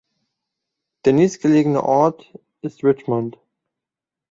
Der 1.05 1.13
nächstgelegene 1.13 1.83
Ort 1.83 2.33
ist 2.63 2.83
Richmond. 2.83 3.37